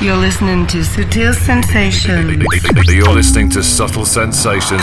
[0.00, 2.40] You're listening to Sutil Sensations.
[2.88, 4.80] You're listening to Subtle Sensations.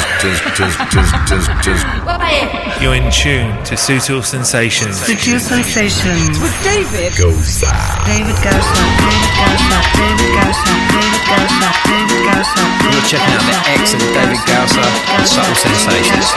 [2.78, 5.02] You're in tune to Sutil Sensations.
[5.02, 6.38] Sutil Sensations.
[6.38, 7.74] With David Gosa.
[8.06, 8.78] David Gausa.
[9.02, 9.82] David Gausa.
[9.98, 10.70] David Gausa.
[10.94, 11.70] David Gausa.
[11.90, 12.62] David Gausa.
[12.94, 14.86] You're checking out the excellent David Gausser
[15.18, 16.30] on Subtle Sensations.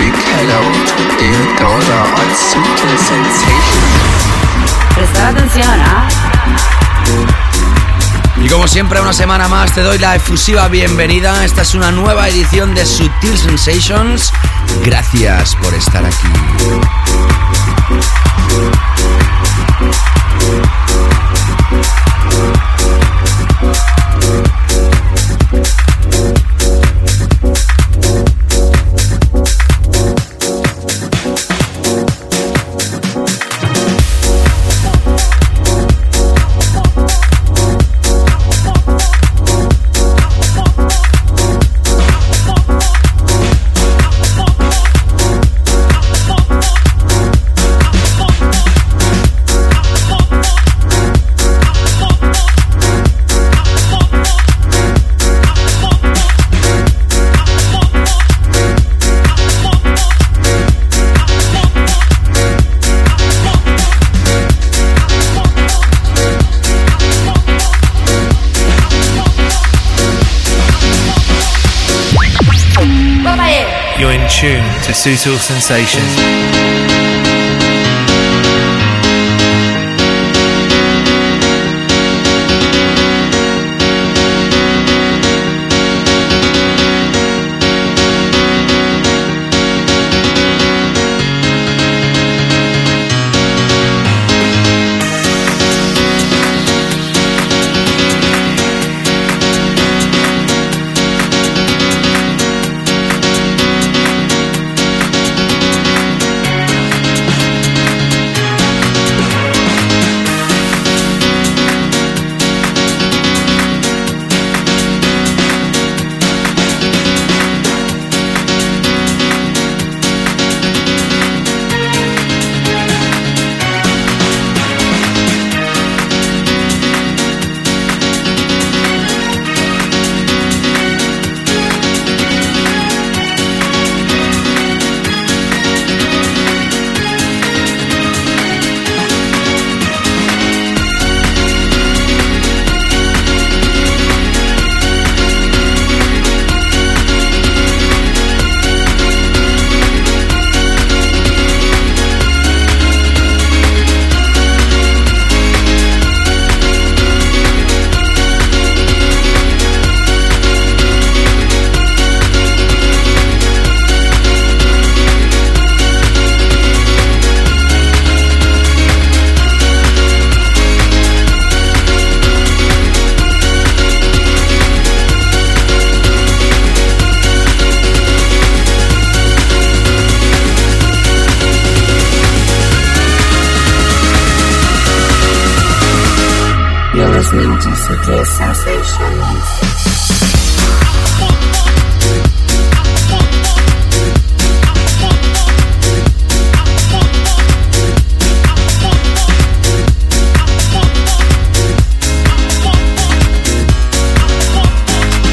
[0.00, 4.57] Big hello to David Gausser on Subtle Sensations.
[4.98, 6.08] Prestad atención, ¿ah?
[8.42, 11.44] Y como siempre, una semana más te doy la efusiva bienvenida.
[11.44, 14.32] Esta es una nueva edición de Sutil Sensations.
[14.82, 16.28] Gracias por estar aquí.
[74.88, 76.47] To Sutil Sensations.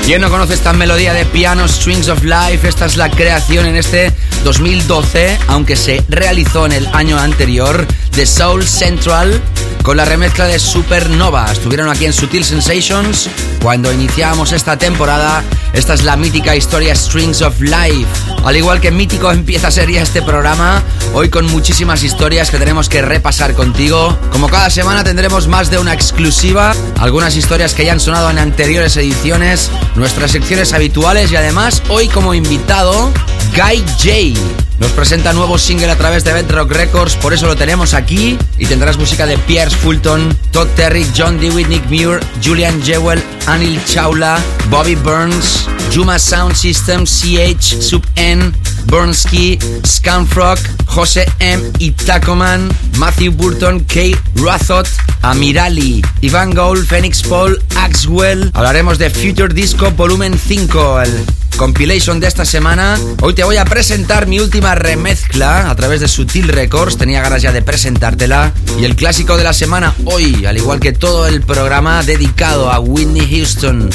[0.05, 2.67] ¿Quién no conoce esta melodía de piano Strings of Life?
[2.67, 8.27] Esta es la creación en este 2012, aunque se realizó en el año anterior, de
[8.27, 9.41] Soul Central
[9.81, 11.51] con la remezcla de Supernova.
[11.51, 13.29] Estuvieron aquí en Sutil Sensations
[13.63, 15.43] cuando iniciábamos esta temporada.
[15.73, 18.05] Esta es la mítica historia Strings of Life.
[18.45, 20.83] Al igual que mítico empieza a ser ya este programa,
[21.13, 24.15] hoy con muchísimas historias que tenemos que repasar contigo.
[24.31, 28.37] Como cada semana tendremos más de una exclusiva, algunas historias que ya han sonado en
[28.37, 33.11] anteriores ediciones, nuestras secciones habituales y además hoy como invitado
[33.55, 34.64] Guy J.
[34.79, 38.37] Nos presenta nuevo single a través de Bedrock Records, por eso lo tenemos aquí.
[38.57, 43.83] Y tendrás música de Pierce Fulton, Todd Terry, John Dewitt, Nick Muir, Julian Jewell, Anil
[43.85, 44.37] Chawla,
[44.69, 48.51] Bobby Burns, Juma Sound System, CH, Sub N,
[48.85, 51.63] Burnsky, Scamfrock, Jose M.
[51.79, 54.87] y Tacoman, Matthew Burton, Kay Rathot,
[55.21, 58.51] Amirali, Ivan Gold, Phoenix Paul, Axwell.
[58.53, 61.25] Hablaremos de Future Disco Volumen 5, el
[61.57, 62.99] compilation de esta semana.
[63.21, 66.97] Hoy te voy a presentar mi última remezcla a través de Sutil Records.
[66.97, 68.53] Tenía ganas ya de presentártela.
[68.79, 72.79] Y el clásico de la semana hoy, al igual que todo el programa dedicado a
[72.79, 73.89] Whitney Houston.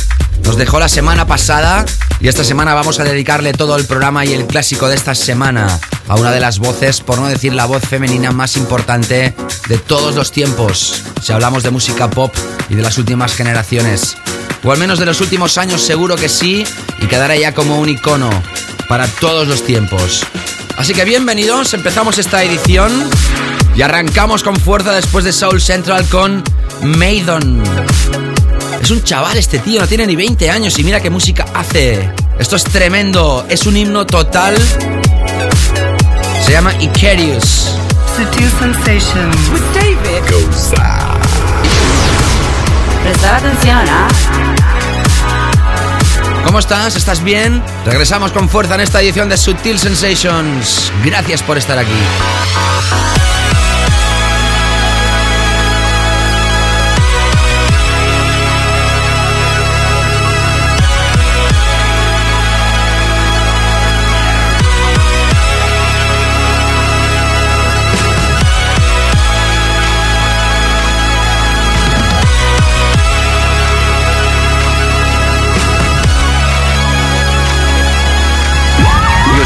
[0.44, 1.84] Nos dejó la semana pasada
[2.20, 5.81] y esta semana vamos a dedicarle todo el programa y el clásico de esta semana
[6.06, 9.34] a una de las voces, por no decir la voz femenina más importante
[9.69, 11.02] de todos los tiempos.
[11.22, 12.34] Si hablamos de música pop
[12.69, 14.17] y de las últimas generaciones
[14.62, 16.64] o al menos de los últimos años seguro que sí,
[17.00, 18.31] y quedará ya como un icono
[18.88, 20.25] para todos los tiempos.
[20.76, 22.93] Así que bienvenidos, empezamos esta edición
[23.75, 26.43] y arrancamos con fuerza después de Soul Central con
[26.82, 27.62] Maidon.
[28.90, 32.10] Es un chaval este tío, no tiene ni 20 años y mira qué música hace.
[32.40, 34.56] Esto es tremendo, es un himno total.
[36.44, 37.76] Se llama Icarius.
[38.16, 39.37] Sutil Sensations.
[39.52, 40.25] With David.
[43.04, 44.08] Prestar atención, ¿ah?
[46.44, 46.96] ¿Cómo estás?
[46.96, 47.62] ¿Estás bien?
[47.86, 50.90] Regresamos con fuerza en esta edición de Sutil Sensations.
[51.04, 51.93] Gracias por estar aquí.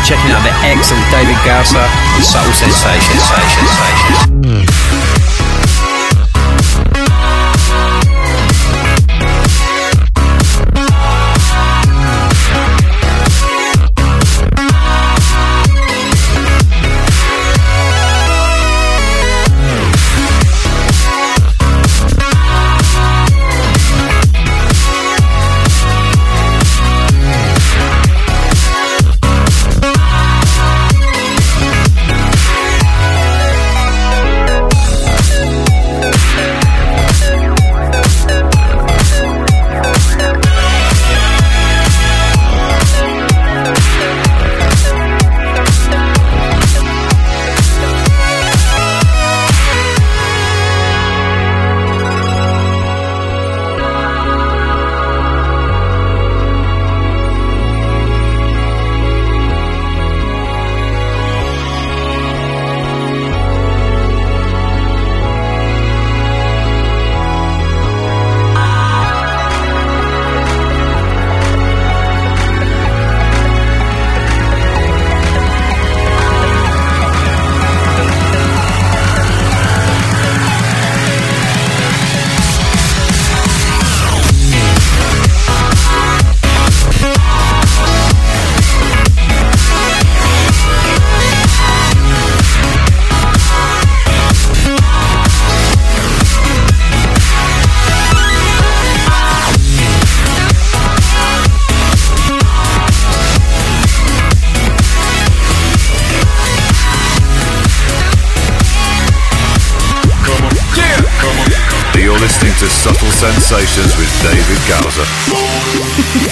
[0.04, 3.16] Checking out the excellent David Gausser on Soul Sensation.
[3.16, 4.73] Sensation, Sensation.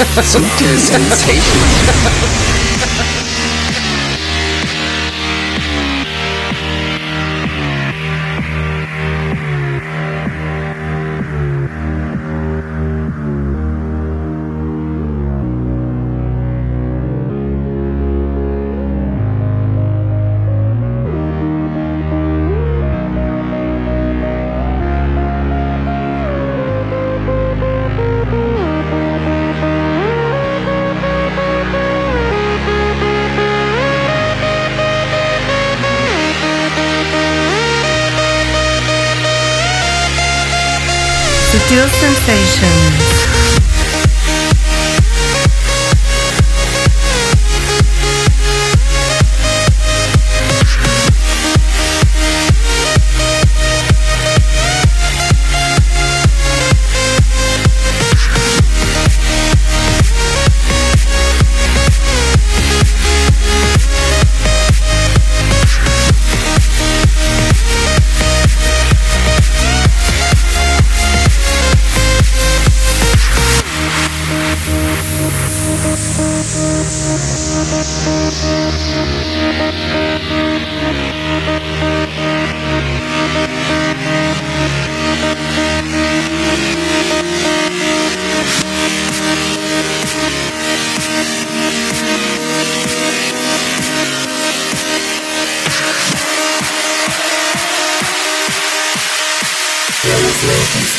[0.22, 2.51] Sutil Sensations.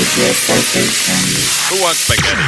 [0.04, 2.44] Who wants spaghetti?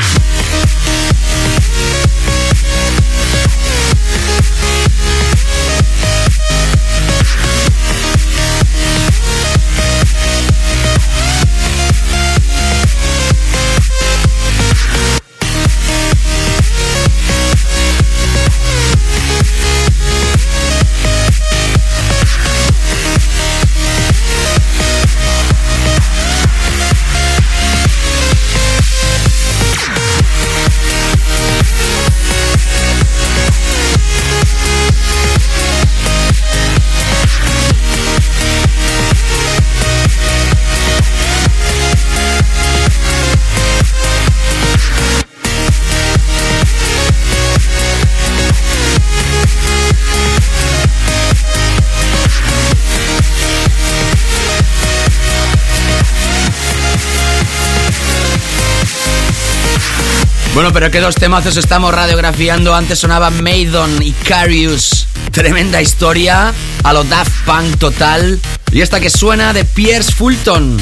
[60.76, 62.76] Pero qué dos temazos estamos radiografiando.
[62.76, 65.08] Antes sonaba Maidon y Carius.
[65.32, 66.54] Tremenda historia.
[66.84, 68.42] A lo Daft Punk total.
[68.74, 70.78] Y esta que suena de Pierce Fulton.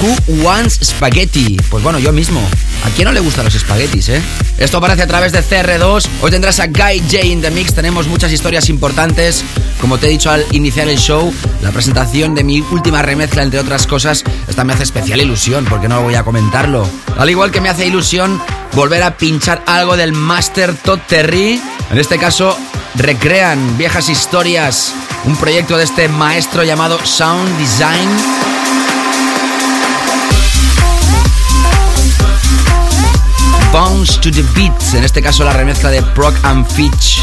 [0.00, 1.58] Who wants spaghetti?
[1.68, 2.40] Pues bueno, yo mismo.
[2.84, 4.22] ¿A quién no le gustan los espaguetis, eh?
[4.56, 6.06] Esto aparece a través de CR2.
[6.22, 7.74] Hoy tendrás a Guy J in the Mix.
[7.74, 9.44] Tenemos muchas historias importantes.
[9.78, 13.60] Como te he dicho al iniciar el show, la presentación de mi última remezcla, entre
[13.60, 16.88] otras cosas, esta me hace especial ilusión porque no voy a comentarlo.
[17.18, 18.40] Al igual que me hace ilusión
[18.74, 21.60] volver a pinchar algo del Master Todd Terry.
[21.90, 22.56] En este caso,
[22.96, 24.92] recrean viejas historias.
[25.24, 28.08] Un proyecto de este maestro llamado Sound Design.
[33.72, 37.22] Bounce to the Beats, en este caso la remezcla de Proc and Fitch.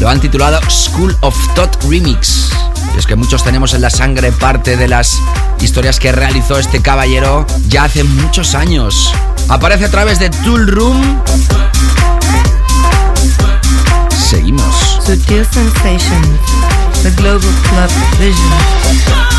[0.00, 2.50] Lo han titulado School of Thought Remix.
[2.94, 5.18] Y es que muchos tenemos en la sangre parte de las
[5.60, 9.12] historias que realizó este caballero ya hace muchos años.
[9.48, 11.22] Aparece a través de Tool Room.
[14.30, 14.98] Seguimos.
[15.04, 16.40] Sutil Sensations,
[17.02, 19.31] the Global Club Vision.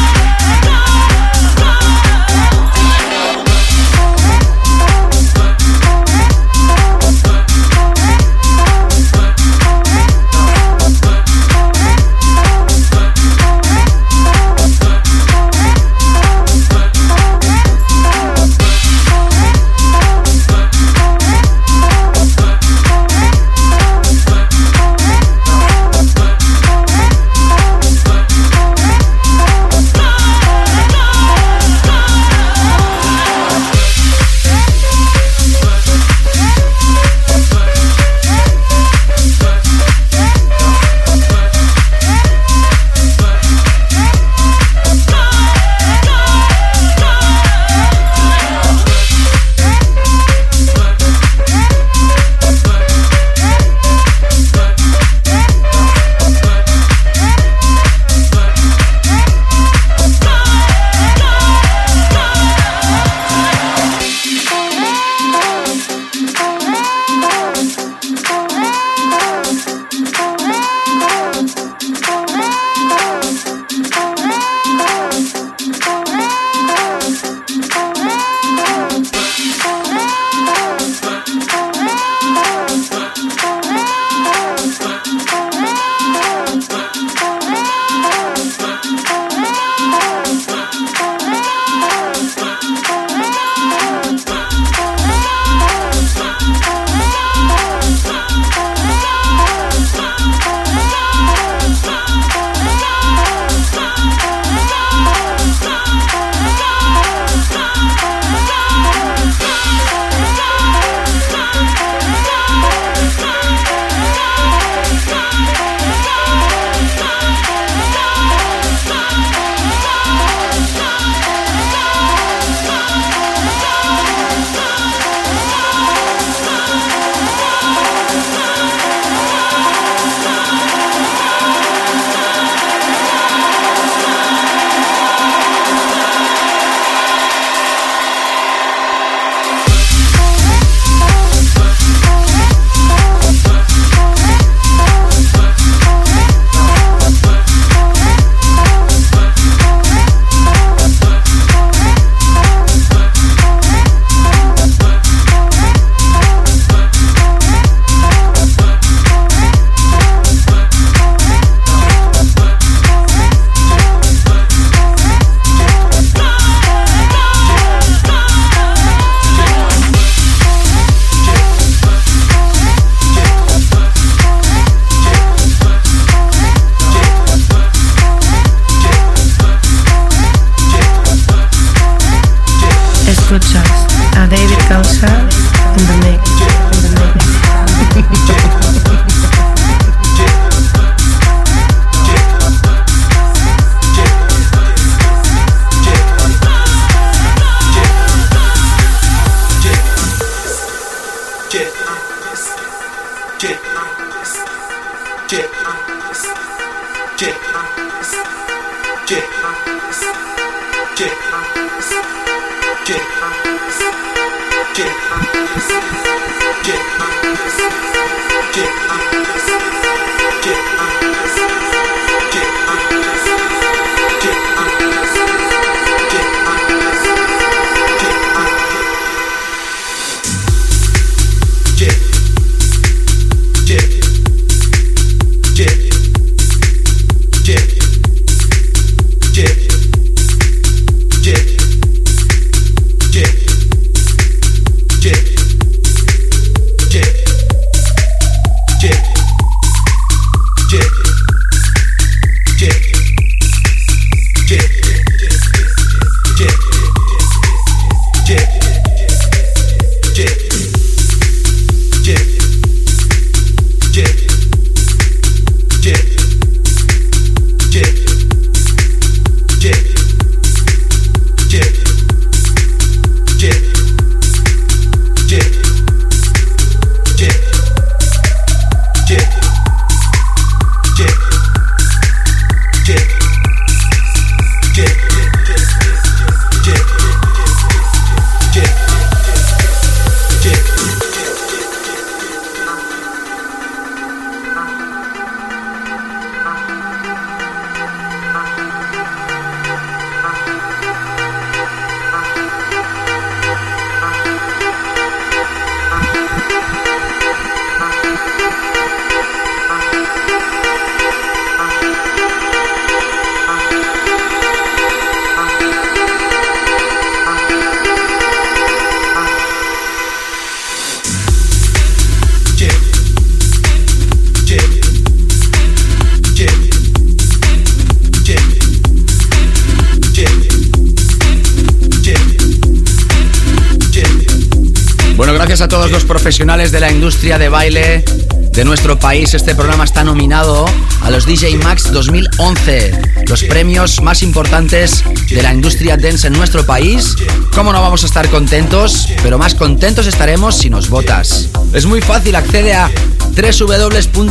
[336.24, 338.06] Profesionales de la industria de baile
[338.54, 339.34] de nuestro país.
[339.34, 340.66] Este programa está nominado
[341.02, 342.92] a los DJ Max 2011,
[343.28, 347.18] los premios más importantes de la industria dance en nuestro país.
[347.54, 349.10] ¿Cómo no vamos a estar contentos?
[349.22, 351.50] Pero más contentos estaremos si nos votas.
[351.74, 352.90] Es muy fácil, accede a
[353.36, 354.24] www.dj.es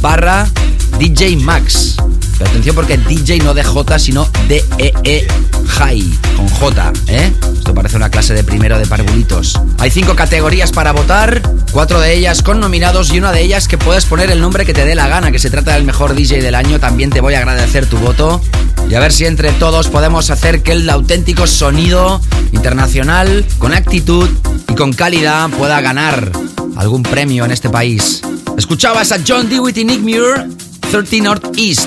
[0.00, 0.48] barra
[1.00, 1.96] DJ Max.
[2.38, 5.26] Pero atención porque DJ no de J, sino de E E
[5.66, 7.32] High, con J, ¿eh?
[7.70, 9.60] Esto parece una clase de primero de parvulitos.
[9.78, 13.78] Hay cinco categorías para votar, cuatro de ellas con nominados y una de ellas que
[13.78, 16.42] puedes poner el nombre que te dé la gana, que se trata del mejor DJ
[16.42, 16.80] del año.
[16.80, 18.40] También te voy a agradecer tu voto
[18.88, 24.28] y a ver si entre todos podemos hacer que el auténtico sonido internacional, con actitud
[24.68, 26.32] y con calidad, pueda ganar
[26.74, 28.20] algún premio en este país.
[28.58, 30.48] Escuchabas a John Dewitt y Nick Muir,
[30.90, 31.86] 30 North East.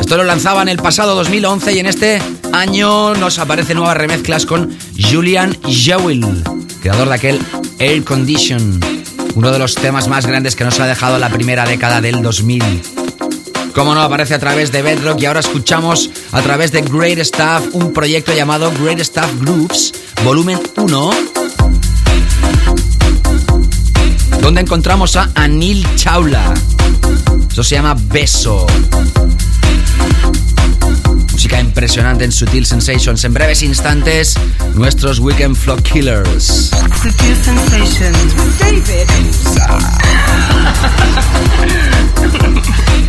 [0.00, 2.20] Esto lo lanzaban el pasado 2011 y en este
[2.54, 6.24] año nos aparecen nuevas remezclas con Julian Jewell,
[6.80, 7.40] creador de aquel
[7.80, 8.80] Air Condition,
[9.34, 12.62] uno de los temas más grandes que nos ha dejado la primera década del 2000.
[13.74, 17.74] Como no, aparece a través de Bedrock y ahora escuchamos a través de Great Stuff
[17.74, 21.10] un proyecto llamado Great Stuff Groups, volumen 1,
[24.40, 26.54] donde encontramos a Anil Chaula.
[27.50, 28.66] Eso se llama Beso
[31.84, 33.22] impresionante en Sutil Sensations.
[33.24, 34.36] En breves instantes,
[34.74, 36.70] nuestros Weekend Flock Killers.
[37.02, 39.06] Sutil Sensations David.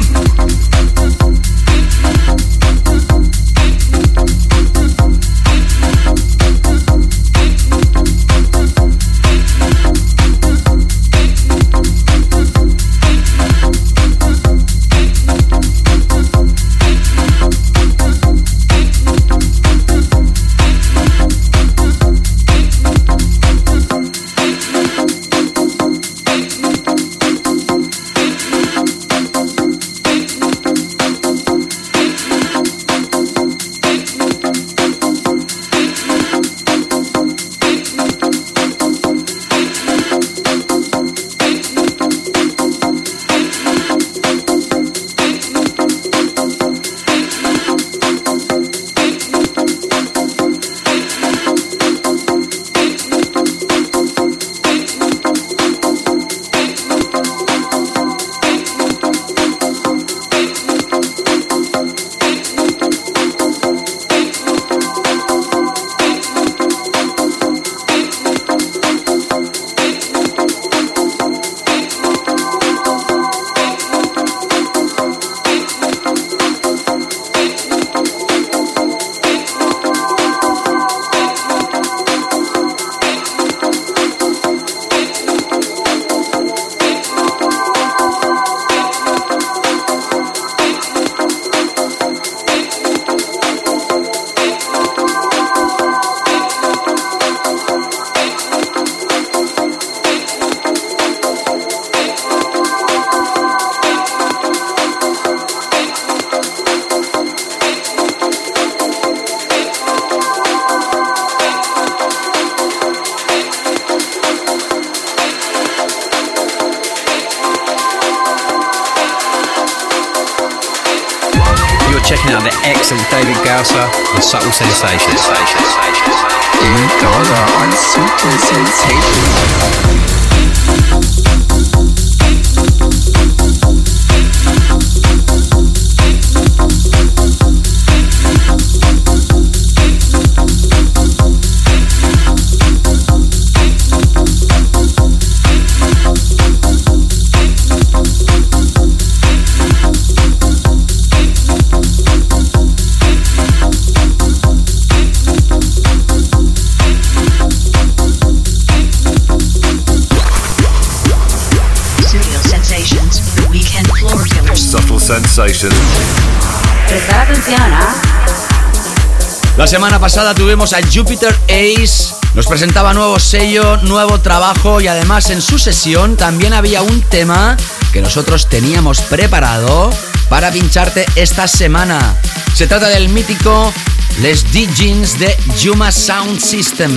[169.65, 172.13] La semana pasada tuvimos a Jupiter Ace.
[172.35, 177.57] Nos presentaba nuevo sello, nuevo trabajo y además en su sesión también había un tema
[177.91, 179.89] que nosotros teníamos preparado
[180.29, 182.15] para pincharte esta semana.
[182.53, 183.73] Se trata del mítico
[184.21, 186.91] Les D-Jeans de Juma Sound System.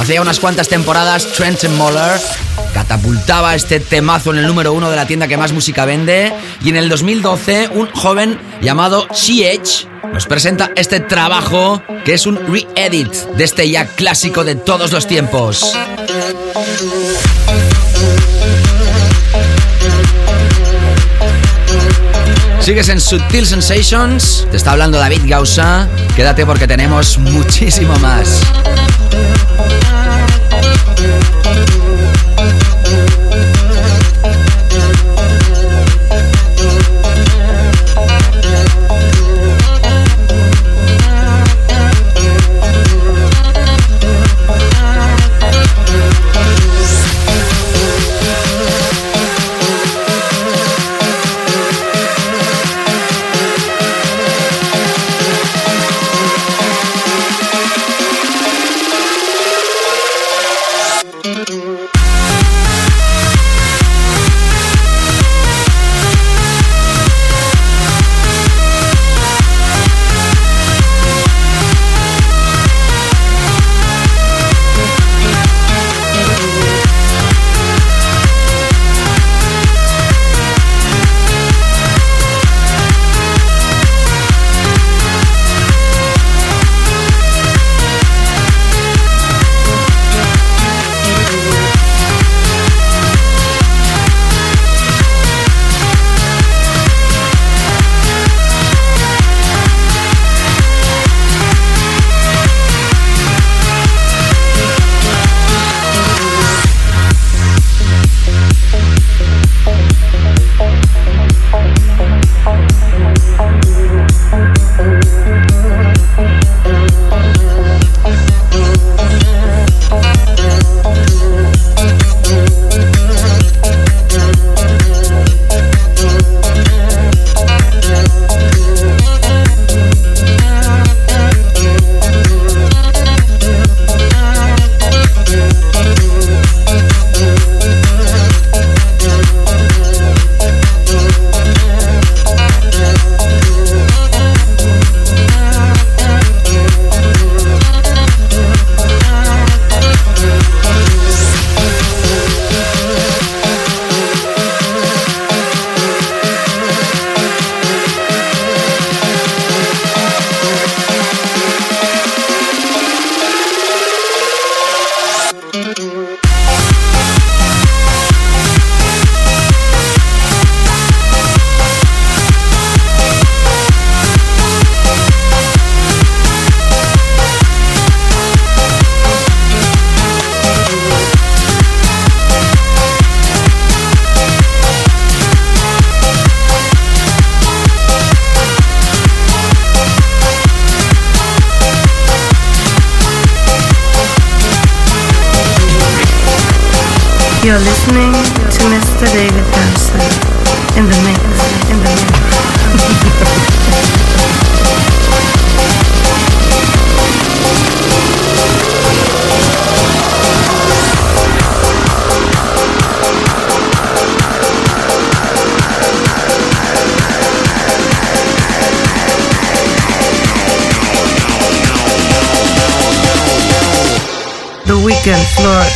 [0.00, 2.18] Hacía unas cuantas temporadas Trenton Moller
[2.72, 6.70] catapultaba este temazo en el número uno de la tienda que más música vende y
[6.70, 13.12] en el 2012 un joven llamado Edge nos presenta este trabajo que es un re-edit
[13.36, 15.74] de este ya clásico de todos los tiempos.
[22.60, 28.40] Sigues en Sutil Sensations, te está hablando David Gausa, quédate porque tenemos muchísimo más.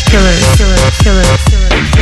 [0.00, 2.01] killer, killer, killer, killer, killer.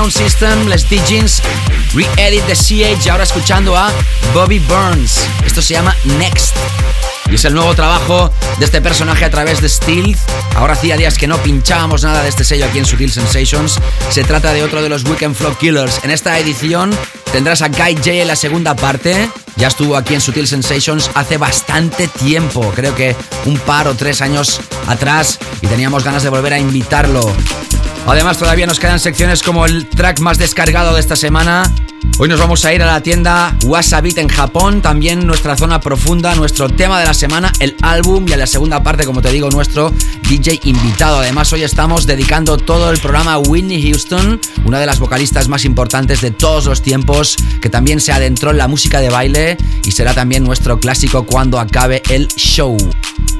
[0.00, 1.42] Sound System, Les Digins,
[1.92, 3.92] Re-Edit de CH ahora escuchando a
[4.32, 5.20] Bobby Burns.
[5.44, 6.56] Esto se llama Next.
[7.30, 10.16] Y es el nuevo trabajo de este personaje a través de Stealth.
[10.56, 13.78] Ahora hacía días que no pinchábamos nada de este sello aquí en Sutil Sensations.
[14.10, 16.02] Se trata de otro de los Weekend Flow Killers.
[16.02, 16.96] En esta edición
[17.30, 19.28] tendrás a Guy J en la segunda parte.
[19.56, 24.22] Ya estuvo aquí en Sutil Sensations hace bastante tiempo, creo que un par o tres
[24.22, 27.30] años atrás, y teníamos ganas de volver a invitarlo.
[28.06, 31.72] Además, todavía nos quedan secciones como el track más descargado de esta semana.
[32.18, 36.34] Hoy nos vamos a ir a la tienda Wasabit en Japón, también nuestra zona profunda,
[36.34, 39.50] nuestro tema de la semana, el álbum y a la segunda parte, como te digo,
[39.50, 39.92] nuestro
[40.28, 41.18] DJ invitado.
[41.18, 45.64] Además, hoy estamos dedicando todo el programa a Whitney Houston, una de las vocalistas más
[45.64, 49.92] importantes de todos los tiempos, que también se adentró en la música de baile y
[49.92, 52.76] será también nuestro clásico cuando acabe el show.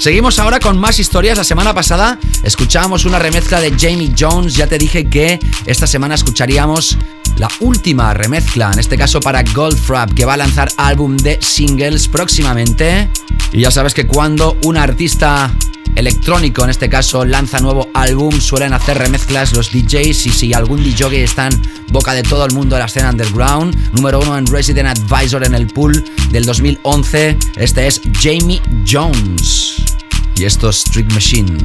[0.01, 1.37] Seguimos ahora con más historias.
[1.37, 4.57] La semana pasada escuchábamos una remezcla de Jamie Jones.
[4.57, 6.97] Ya te dije que esta semana escucharíamos
[7.37, 12.09] la última remezcla, en este caso para Goldfrapp, que va a lanzar álbum de singles
[12.09, 13.11] próximamente.
[13.53, 15.53] Y ya sabes que cuando un artista
[15.97, 20.83] electrónico, en este caso, lanza nuevo álbum, suelen hacer remezclas los DJs y si algún
[20.83, 24.47] DJ está en boca de todo el mundo de la escena underground, número uno en
[24.47, 29.90] Resident Advisor en el pool del 2011, este es Jamie Jones.
[30.37, 31.59] Y esto es Street Machine.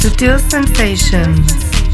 [0.00, 1.87] Sutil Sensations.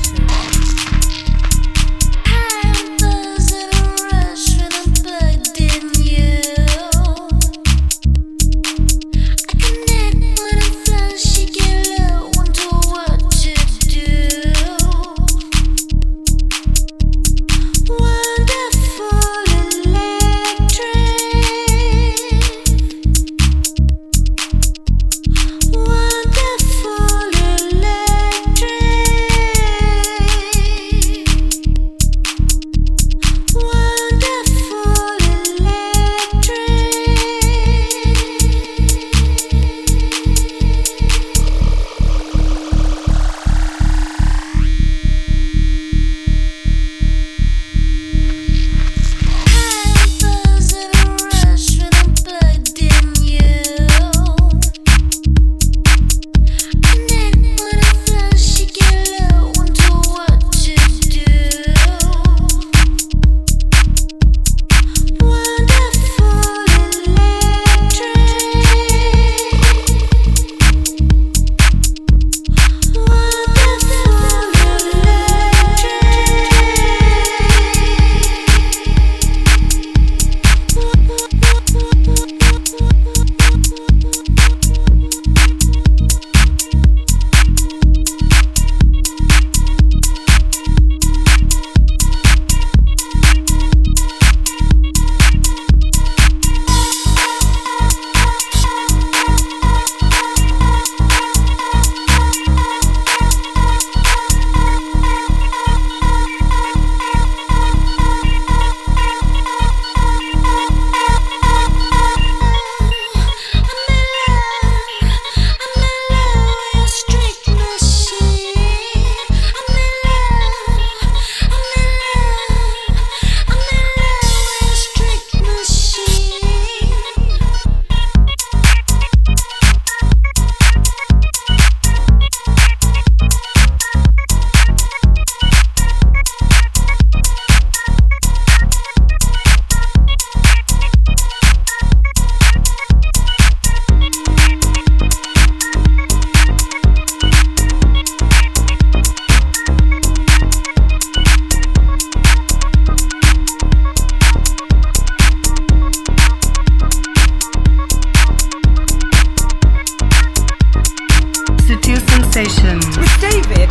[162.34, 162.98] Sutil Sensations.
[162.98, 163.70] With David.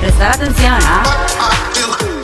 [0.00, 2.21] Prestar atención, ¿ah?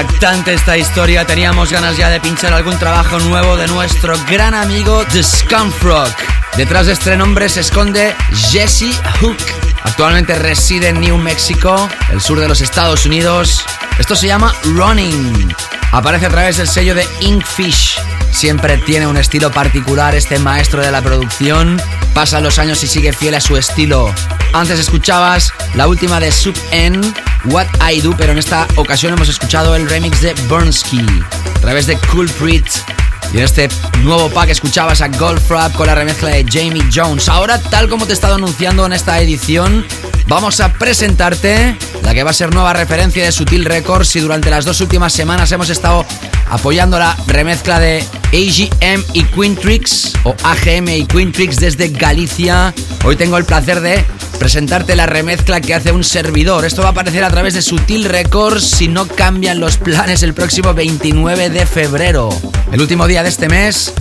[0.00, 1.26] Impactante esta historia.
[1.26, 6.08] Teníamos ganas ya de pinchar algún trabajo nuevo de nuestro gran amigo The Scumfrog.
[6.56, 9.36] Detrás de este nombre se esconde Jesse Hook.
[9.82, 13.64] Actualmente reside en New Mexico, el sur de los Estados Unidos.
[13.98, 15.52] Esto se llama Running.
[15.90, 17.98] Aparece a través del sello de Inkfish.
[18.30, 21.82] Siempre tiene un estilo particular este maestro de la producción.
[22.14, 24.14] Pasan los años y sigue fiel a su estilo.
[24.52, 27.00] Antes escuchabas la última de Sub N,
[27.46, 31.04] What I Do, pero en esta ocasión hemos escuchado el remix de Burnsky
[31.56, 32.66] a través de Culprit.
[33.32, 33.68] Y en este
[34.02, 37.28] nuevo pack escuchabas a Golf Rap con la remezcla de Jamie Jones.
[37.28, 39.84] Ahora, tal como te he estado anunciando en esta edición,
[40.26, 44.50] vamos a presentarte la que va a ser nueva referencia de Sutil Records y durante
[44.50, 46.06] las dos últimas semanas hemos estado
[46.50, 52.72] apoyando la remezcla de AGM y Quintrix o AGM y Quintrix desde Galicia.
[53.04, 54.04] Hoy tengo el placer de
[54.38, 56.64] presentarte la remezcla que hace un servidor.
[56.64, 60.34] Esto va a aparecer a través de Sutil Records si no cambian los planes el
[60.34, 62.28] próximo 29 de febrero.
[62.72, 63.92] El último día de este mes,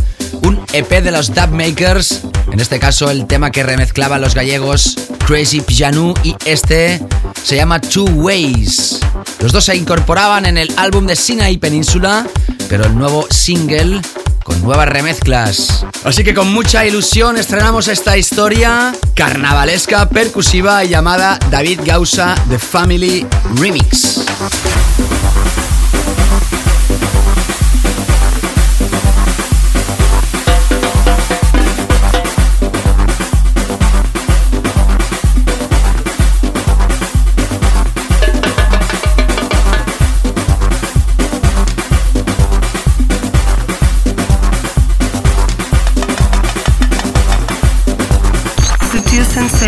[0.43, 2.21] un EP de los Dub Makers,
[2.51, 7.01] en este caso el tema que remezclaban los gallegos Crazy Pianu y este
[7.43, 8.99] se llama Two Ways.
[9.39, 12.25] Los dos se incorporaban en el álbum de Sinai Península,
[12.69, 14.01] pero el nuevo single
[14.47, 15.85] con nuevas remezclas.
[16.05, 23.27] Así que con mucha ilusión estrenamos esta historia carnavalesca, percusiva llamada David Gausa The Family
[23.55, 24.25] Remix.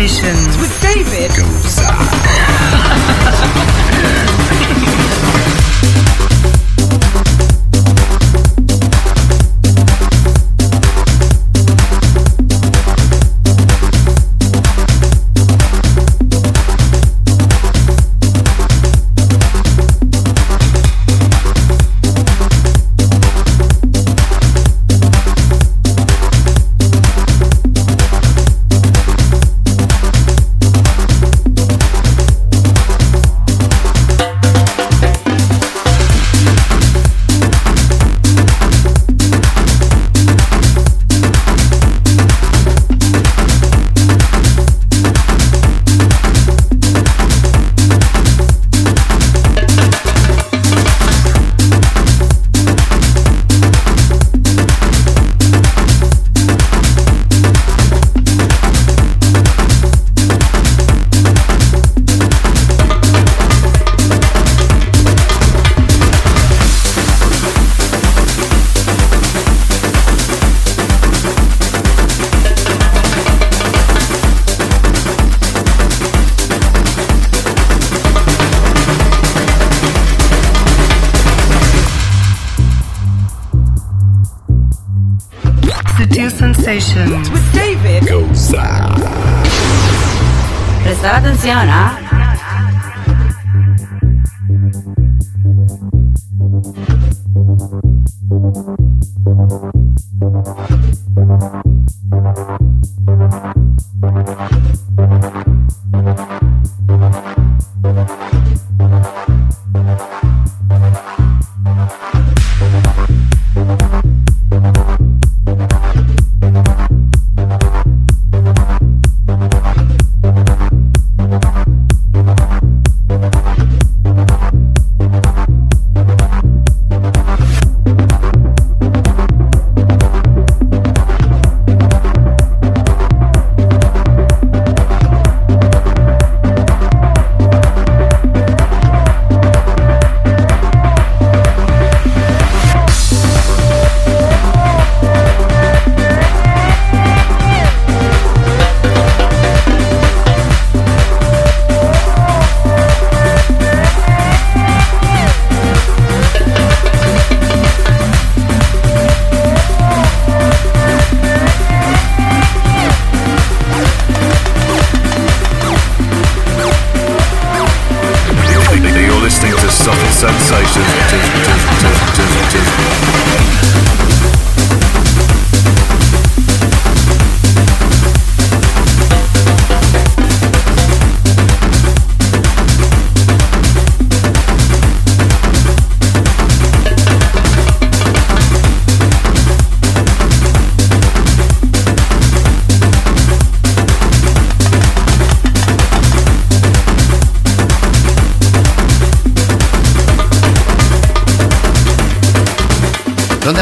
[0.00, 0.56] Sutil Sensations.
[0.56, 1.30] With David.
[1.30, 1.69] Sutil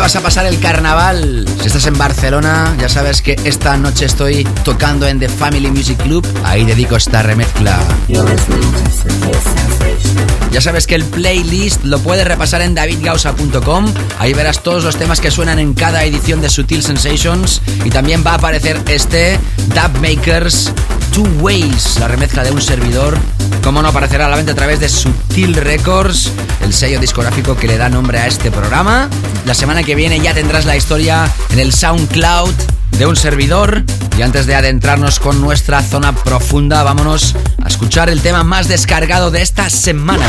[0.08, 1.44] vas a pasar el carnaval?
[1.60, 5.98] Si estás en Barcelona, ya sabes que esta noche estoy tocando en The Family Music
[6.02, 6.26] Club.
[6.44, 7.78] Ahí dedico esta remezcla.
[10.50, 13.92] Ya sabes que el playlist lo puedes repasar en davidgausa.com.
[14.18, 17.60] Ahí verás todos los temas que suenan en cada edición de Sutil Sensations.
[17.84, 19.38] Y también va a aparecer este
[19.74, 20.72] Dub Makers
[21.12, 23.18] Two Ways, la remezcla de un servidor.
[23.62, 26.32] Como no aparecerá a la venta a través de Sutil Records,
[26.62, 29.10] el sello discográfico que le da nombre a este programa.
[29.48, 32.52] La semana que viene ya tendrás la historia en el SoundCloud
[32.98, 33.82] de un servidor.
[34.18, 37.34] Y antes de adentrarnos con nuestra zona profunda, vámonos
[37.64, 40.26] a escuchar el tema más descargado de esta semana.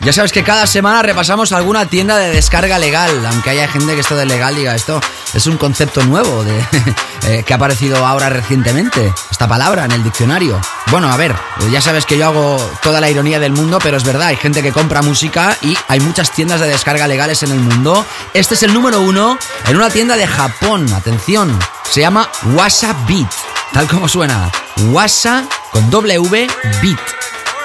[0.00, 4.00] Ya sabes que cada semana repasamos alguna tienda de descarga legal, aunque haya gente que
[4.02, 5.00] esto de legal diga esto
[5.38, 6.58] es un concepto nuevo de,
[7.28, 10.60] eh, que ha aparecido ahora recientemente, esta palabra en el diccionario.
[10.90, 11.34] Bueno, a ver,
[11.70, 14.62] ya sabes que yo hago toda la ironía del mundo, pero es verdad, hay gente
[14.62, 18.04] que compra música y hay muchas tiendas de descarga legales en el mundo.
[18.34, 21.56] Este es el número uno en una tienda de Japón, atención,
[21.88, 23.30] se llama Wasa Beat,
[23.72, 24.50] tal como suena,
[24.90, 26.48] Wasa con W
[26.82, 26.98] Beat.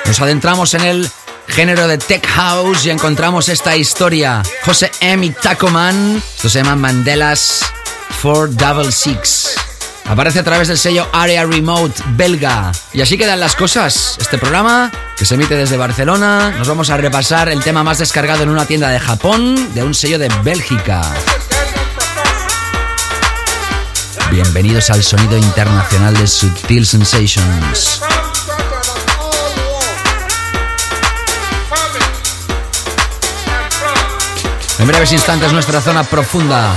[0.06, 1.12] Nos adentramos en el
[1.54, 4.42] género de tech house y encontramos esta historia.
[4.66, 7.64] José M y Tacoman, esto se llama Mandelas
[8.24, 9.56] 466.
[10.06, 12.72] Aparece a través del sello Area Remote belga.
[12.92, 14.18] Y así quedan las cosas.
[14.20, 18.42] Este programa, que se emite desde Barcelona, nos vamos a repasar el tema más descargado
[18.42, 21.04] en una tienda de Japón de un sello de Bélgica.
[24.32, 28.02] Bienvenidos al sonido internacional de Subtil Sensations.
[34.80, 36.74] En breves instantes nuestra zona profunda.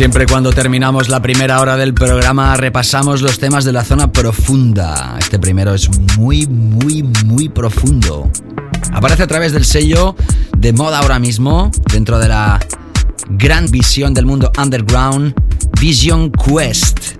[0.00, 5.16] Siempre cuando terminamos la primera hora del programa repasamos los temas de la zona profunda.
[5.18, 8.30] Este primero es muy, muy, muy profundo.
[8.94, 10.16] Aparece a través del sello
[10.56, 12.58] de moda ahora mismo, dentro de la
[13.28, 15.34] gran visión del mundo underground,
[15.78, 17.16] Vision Quest.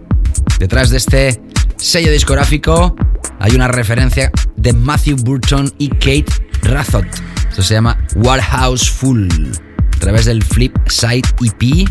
[0.59, 1.43] Detrás de este
[1.77, 2.97] sello discográfico
[3.41, 7.05] hay una referencia de Matthew Burton y Kate Rathod.
[7.51, 9.29] Esto se llama Warehouse Full.
[9.29, 11.87] A través del Flip Side EP.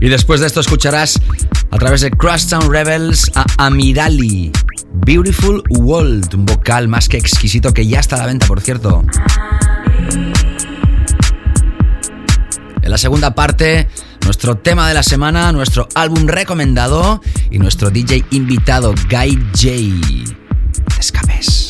[0.00, 1.20] Y después de esto escucharás
[1.70, 4.50] a través de Crosstown Rebels a Amirali.
[4.92, 9.04] Beautiful World, un vocal más que exquisito que ya está a la venta, por cierto.
[12.82, 13.88] En la segunda parte,
[14.24, 17.20] nuestro tema de la semana, nuestro álbum recomendado
[17.50, 20.30] y nuestro DJ invitado, Guy J.
[20.98, 21.69] Escapes.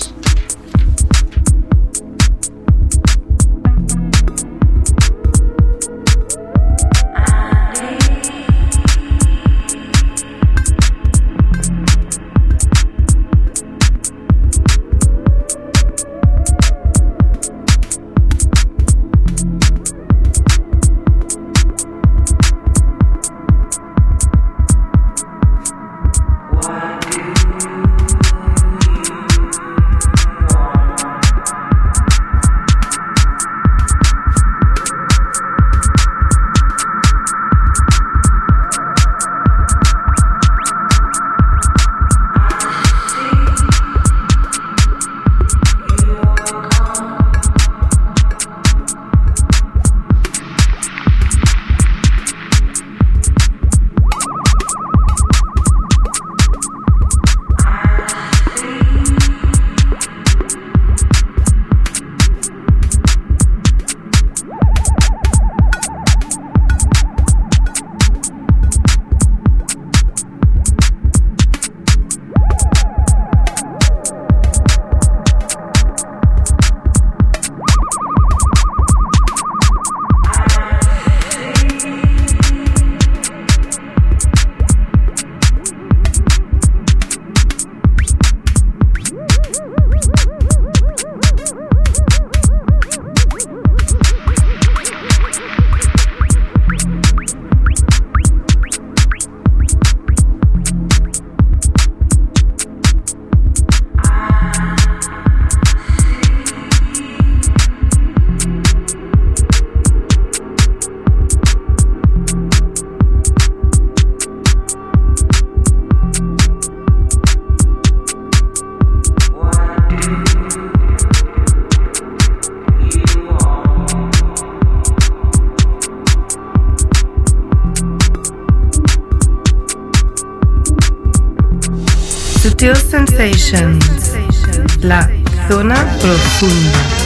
[134.81, 135.07] La
[135.47, 137.00] zona profunda.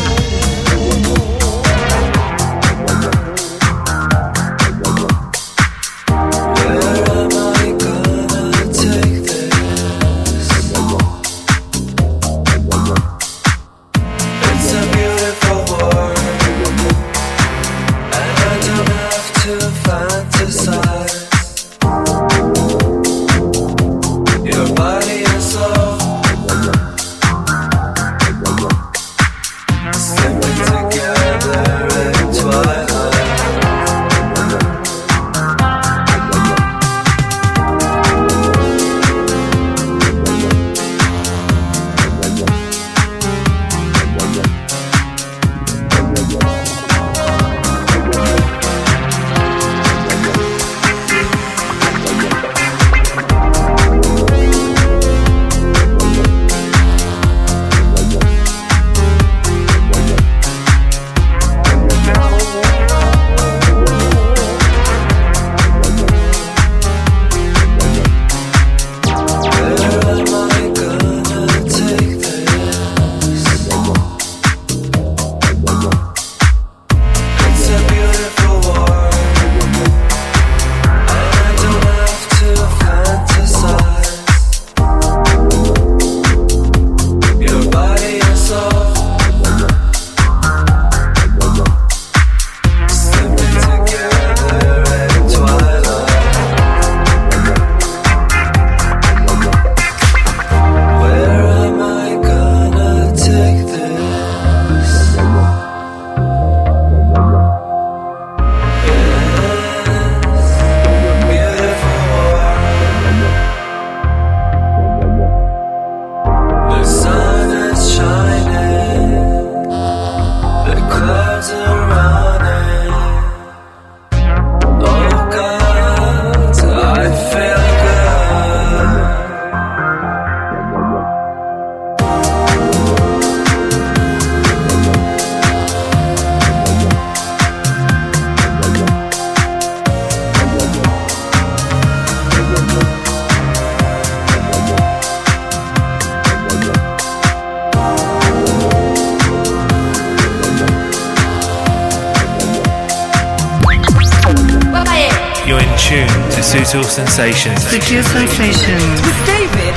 [157.14, 157.62] Sensations.
[157.70, 158.98] Sutil Sensations.
[159.06, 159.74] With David.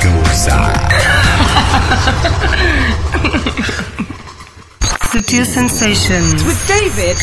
[5.05, 6.43] Sutil Sensations.
[6.45, 7.15] With David.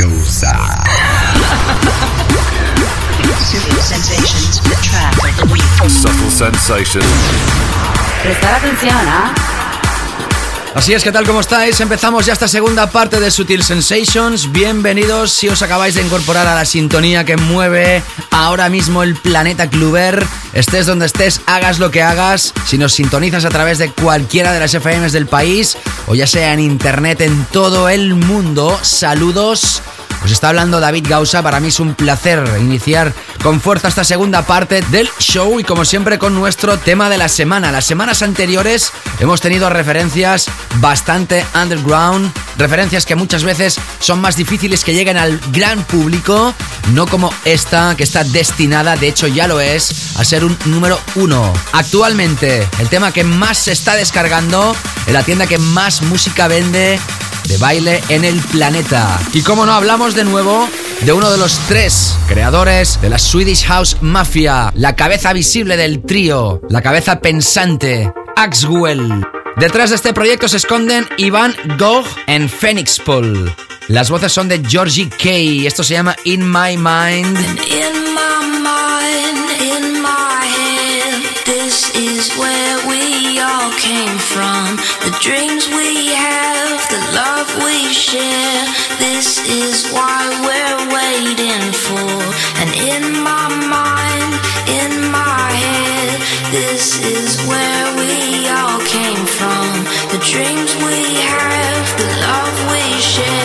[3.43, 5.67] Sutil Sensations, the track of the week.
[5.91, 7.11] Subtle sensations.
[8.23, 9.64] Prestar atención, ¿ah?
[10.75, 11.25] Así es, ¿qué tal?
[11.25, 11.81] ¿Cómo estáis?
[11.81, 14.51] Empezamos ya esta segunda parte de Sutil Sensations.
[14.51, 18.03] Bienvenidos si os acabáis de incorporar a la sintonía que mueve
[18.33, 20.27] ahora mismo el planeta Cluber.
[20.53, 22.53] Estés donde estés, hagas lo que hagas.
[22.67, 26.53] Si nos sintonizas a través de cualquiera de las FMs del país o ya sea
[26.53, 29.81] en internet en todo el mundo, saludos.
[30.25, 33.13] Os está hablando David Gausa, para mí es un placer iniciar
[33.43, 37.29] con fuerza esta segunda parte del show y como siempre con nuestro tema de la
[37.29, 37.71] semana.
[37.71, 40.47] Las semanas anteriores hemos tenido referencias
[40.77, 46.55] bastante underground, referencias que muchas veces son más difíciles que lleguen al gran público,
[46.95, 50.99] no como esta que está destinada, de hecho ya lo es, a ser un número
[51.17, 51.53] uno.
[51.73, 54.75] Actualmente, el tema que más se está descargando
[55.07, 56.99] en la tienda que más música vende
[57.49, 59.21] de baile en el planeta.
[59.33, 60.69] Y como no hablamos de nuevo
[61.03, 66.03] de uno de los tres creadores de la Swedish House Mafia, la cabeza visible del
[66.03, 69.25] trío, la cabeza pensante, Axwell.
[69.57, 73.55] Detrás de este proyecto se esconden Iván Gogh en Phoenix Pool.
[73.89, 75.67] Las voces son de Georgie Kay.
[75.67, 77.39] Esto se llama In My Mind.
[81.65, 84.77] This is where we all came from.
[85.01, 88.61] The dreams we have, the love we share,
[89.01, 92.13] this is why we're waiting for.
[92.61, 94.33] And in my mind,
[94.69, 96.21] in my head,
[96.53, 99.65] this is where we all came from.
[100.13, 101.01] The dreams we
[101.33, 103.44] have, the love we share,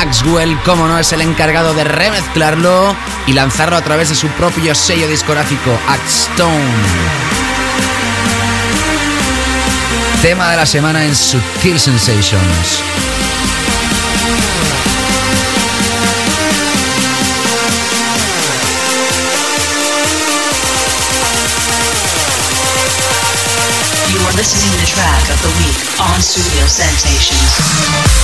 [0.00, 2.96] Axwell, como no, es el encargado de remezclarlo
[3.26, 7.30] y lanzarlo a través de su propio sello discográfico, Axstone
[10.22, 12.82] tema de la semana en Subtil Sensations.
[26.00, 28.20] On Studio Sensations.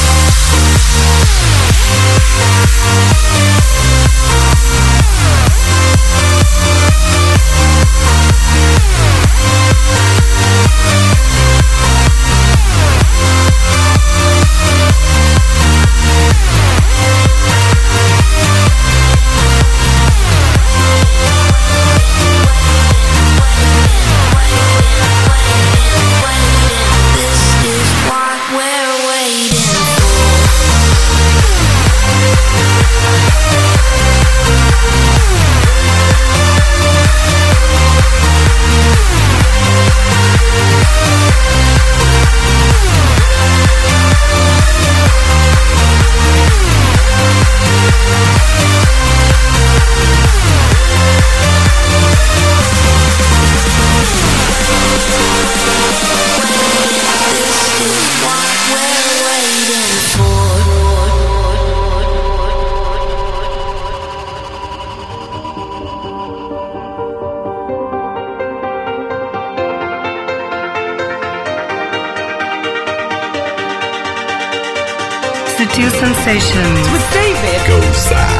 [76.36, 77.82] Sutil Sensations with David.
[77.82, 78.35] In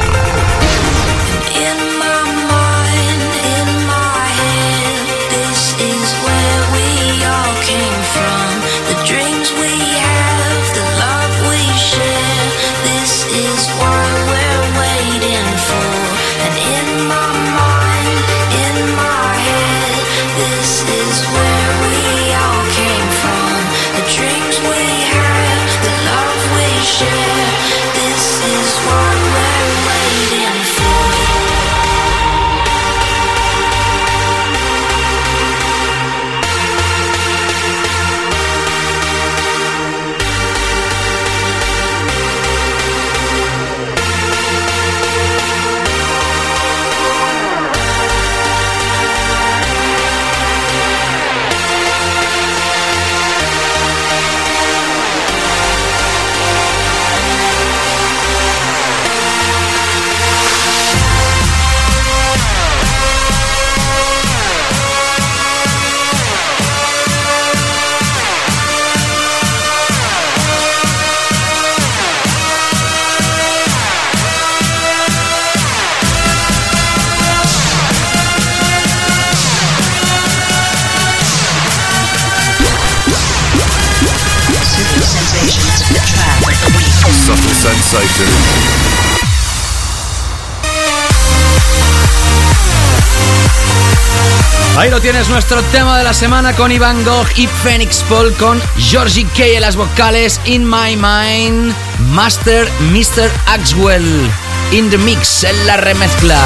[95.01, 99.45] tienes, nuestro tema de la semana con Iván Gogh y Phoenix Paul con Georgie K
[99.45, 101.73] en las vocales, In My Mind,
[102.13, 103.29] Master Mr.
[103.47, 104.29] Axwell,
[104.71, 106.39] In the Mix, en la remezcla.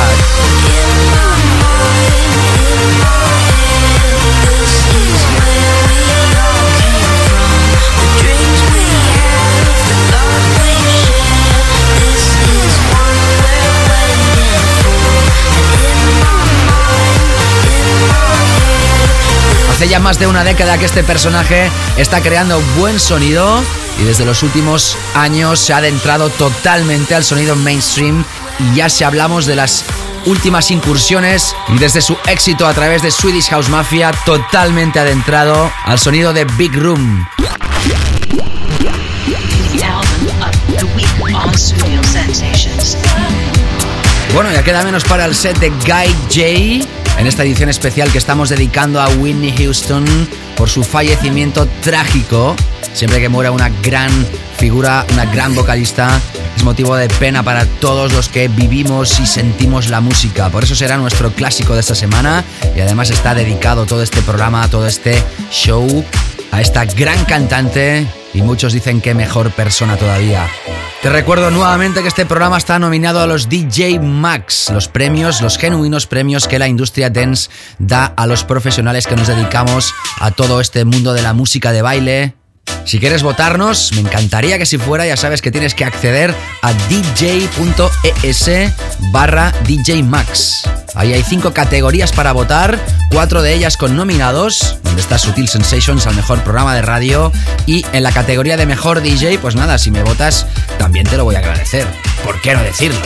[19.82, 23.63] Hace ya más de una década que este personaje está creando buen sonido
[23.99, 28.23] y desde los últimos años se ha adentrado totalmente al sonido mainstream
[28.59, 29.84] y ya si hablamos de las
[30.27, 36.32] últimas incursiones desde su éxito a través de Swedish House Mafia totalmente adentrado al sonido
[36.32, 37.27] de Big Room.
[44.36, 48.17] Bueno, ya queda menos para el set de Guy J en esta edición especial que
[48.17, 50.03] estamos dedicando a Whitney Houston
[50.57, 52.55] por su fallecimiento trágico.
[52.93, 54.09] Siempre que muera una gran
[54.57, 56.19] figura, una gran vocalista,
[56.57, 60.49] es motivo de pena para todos los que vivimos y sentimos la música.
[60.49, 62.43] Por eso será nuestro clásico de esta semana
[62.76, 66.03] y además está dedicado todo este programa, todo este show
[66.49, 70.47] a esta gran cantante y muchos dicen que mejor persona todavía.
[71.01, 75.57] Te recuerdo nuevamente que este programa está nominado a los DJ Max, los premios, los
[75.57, 80.61] genuinos premios que la industria dance da a los profesionales que nos dedicamos a todo
[80.61, 82.41] este mundo de la música de baile.
[82.86, 86.74] Si quieres votarnos, me encantaría que si fuera, ya sabes que tienes que acceder a
[86.74, 88.49] dj.es
[89.11, 90.63] barra DJ Max.
[90.95, 92.78] Ahí hay cinco categorías para votar,
[93.09, 97.32] cuatro de ellas con nominados, donde está Sutil Sensations al mejor programa de radio.
[97.65, 100.45] Y en la categoría de mejor DJ, pues nada, si me votas,
[100.78, 101.88] también te lo voy a agradecer.
[102.26, 102.99] ¿Por qué no decirlo?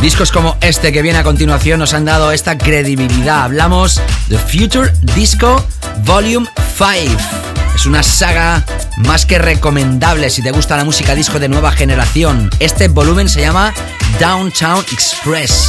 [0.00, 3.44] Discos como este que viene a continuación nos han dado esta credibilidad.
[3.44, 5.62] Hablamos de Future Disco
[6.04, 7.59] Volume 5.
[7.80, 8.62] Es una saga
[8.98, 12.50] más que recomendable si te gusta la música disco de nueva generación.
[12.58, 13.72] Este volumen se llama
[14.20, 15.66] Downtown Express.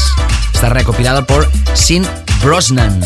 [0.54, 2.06] Está recopilado por Sin
[2.44, 3.00] Brosnan.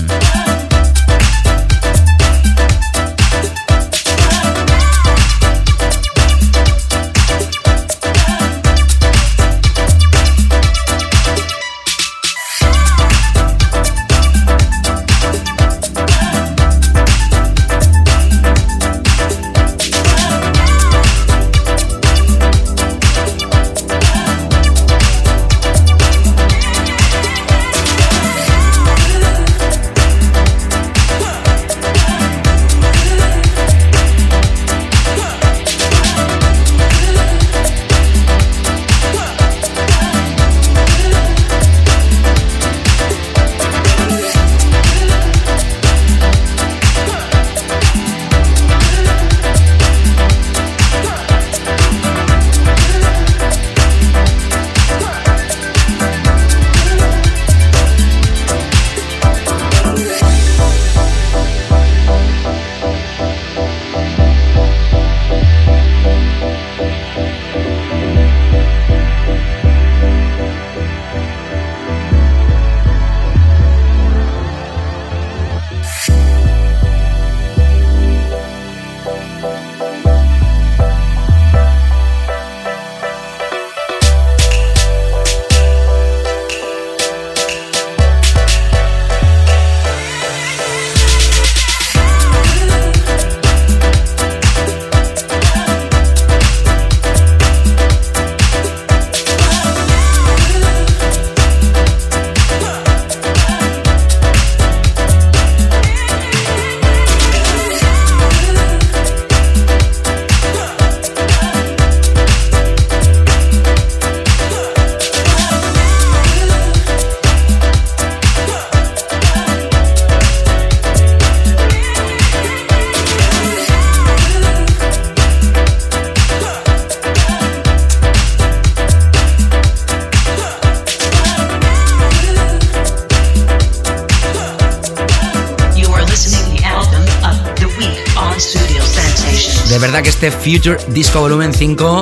[140.45, 142.01] Future Disco Volumen 5,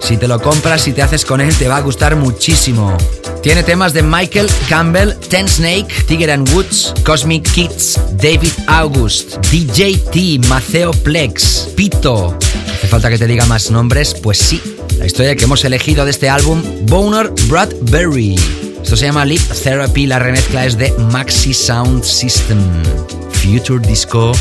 [0.00, 2.96] si te lo compras, si te haces con él, te va a gustar muchísimo.
[3.40, 9.96] Tiene temas de Michael Campbell, Ten Snake, Tiger and Woods, Cosmic Kids, David August, DJ
[10.10, 12.36] T, Maceo Plex, Pito.
[12.74, 14.12] ¿Hace falta que te diga más nombres?
[14.20, 14.60] Pues sí.
[14.98, 18.34] La historia que hemos elegido de este álbum, Boner Bradbury.
[18.82, 22.58] Esto se llama Lip Therapy, la remezcla es de Maxi Sound System.
[23.30, 24.32] Future Disco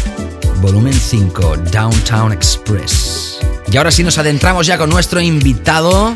[0.62, 3.40] volumen 5, Downtown Express.
[3.72, 6.14] Y ahora sí nos adentramos ya con nuestro invitado.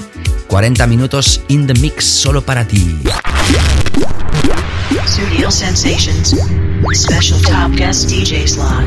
[0.47, 2.99] 40 minutos in the mix solo para ti.
[5.05, 6.35] Studio Sensations.
[6.93, 8.85] Special Top Guest DJ Slot.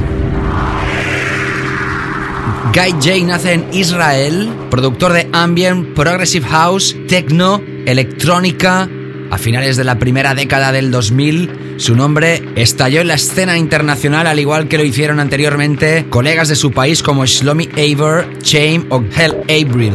[2.72, 8.88] Guy J nace en Israel, productor de ambient, progressive house, techno, electrónica.
[9.30, 14.26] A finales de la primera década del 2000 su nombre estalló en la escena internacional
[14.26, 19.02] al igual que lo hicieron anteriormente colegas de su país como Shlomi Aver, Chaim o
[19.16, 19.94] Hell Abril.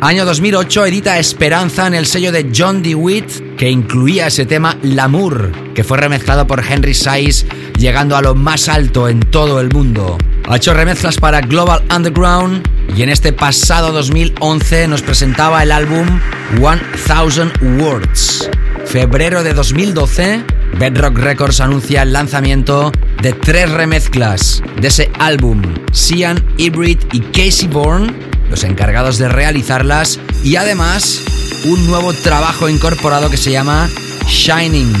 [0.00, 5.52] Año 2008 edita Esperanza en el sello de John DeWitt que incluía ese tema L'amour,
[5.72, 7.46] que fue remezclado por Henry Size
[7.78, 10.18] llegando a lo más alto en todo el mundo.
[10.48, 16.08] Ha hecho remezclas para Global Underground y en este pasado 2011 nos presentaba el álbum
[16.56, 18.50] 1000 Words.
[18.86, 20.44] Febrero de 2012
[20.78, 25.62] Bedrock Records anuncia el lanzamiento de tres remezclas de ese álbum,
[25.92, 28.12] Cian, Hybrid y Casey Bourne,
[28.48, 31.20] los encargados de realizarlas, y además
[31.64, 33.90] un nuevo trabajo incorporado que se llama
[34.26, 34.92] Shining.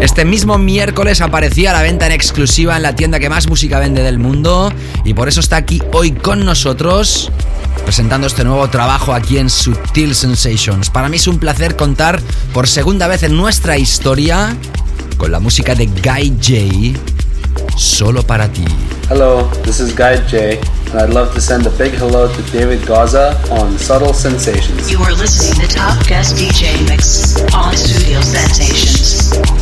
[0.00, 3.80] Este mismo miércoles aparecía a la venta en exclusiva en la tienda que más música
[3.80, 4.72] vende del mundo
[5.04, 7.32] y por eso está aquí hoy con nosotros
[7.84, 10.90] presentando este nuevo trabajo aquí en Sutil Sensations.
[10.90, 12.20] Para mí es un placer contar
[12.52, 14.56] por segunda vez en nuestra historia
[15.16, 16.98] con la música de Guy J.
[17.76, 18.64] Solo para ti.
[19.10, 20.60] Hello, this is Guy J.
[20.90, 24.90] and I'd love to send a big hello to David Gaza on Subtle Sensations.
[24.90, 29.57] You are listening to Top Guest DJ Mix on Studio Sensations.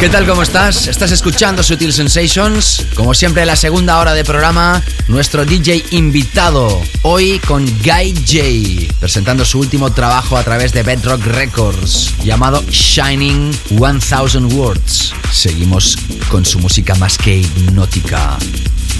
[0.00, 0.26] ¿Qué tal?
[0.26, 0.86] ¿Cómo estás?
[0.86, 2.86] Estás escuchando Sutil Sensations.
[2.94, 6.80] Como siempre, la segunda hora de programa, nuestro DJ invitado.
[7.02, 13.50] Hoy con Guy J, presentando su último trabajo a través de Bedrock Records, llamado Shining
[13.70, 15.14] 1000 Words.
[15.32, 15.96] Seguimos
[16.28, 18.38] con su música más que hipnótica.